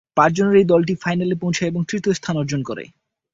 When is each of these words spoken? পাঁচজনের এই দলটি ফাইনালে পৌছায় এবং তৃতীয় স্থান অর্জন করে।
পাঁচজনের 0.17 0.55
এই 0.55 0.65
দলটি 0.65 0.93
ফাইনালে 0.95 1.35
পৌছায় 1.35 1.69
এবং 1.69 1.81
তৃতীয় 1.89 2.13
স্থান 2.13 2.35
অর্জন 2.37 2.61
করে। 2.63 2.83